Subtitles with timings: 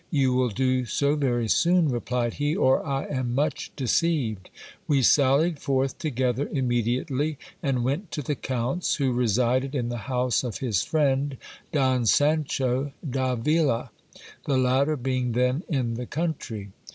[0.09, 4.49] You will do so very soon, replied he, or I am much deceived.
[4.87, 9.97] We I sallied forth together immediately, and went to the count's, who resided in the
[10.09, 11.37] house of his friend,
[11.71, 13.91] Don Sancho d'Avila,
[14.47, 16.71] the latter being then in the country.